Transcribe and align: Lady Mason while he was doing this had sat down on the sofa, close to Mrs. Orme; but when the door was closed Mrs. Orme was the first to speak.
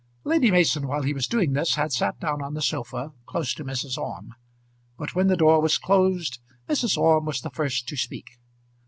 Lady 0.23 0.49
Mason 0.49 0.87
while 0.87 1.03
he 1.03 1.13
was 1.13 1.27
doing 1.27 1.53
this 1.53 1.75
had 1.75 1.93
sat 1.93 2.19
down 2.19 2.41
on 2.41 2.55
the 2.55 2.61
sofa, 2.63 3.11
close 3.27 3.53
to 3.53 3.63
Mrs. 3.63 3.99
Orme; 3.99 4.33
but 4.97 5.13
when 5.13 5.27
the 5.27 5.37
door 5.37 5.61
was 5.61 5.77
closed 5.77 6.39
Mrs. 6.67 6.97
Orme 6.97 7.25
was 7.25 7.41
the 7.41 7.51
first 7.51 7.87
to 7.89 7.95
speak. 7.95 8.39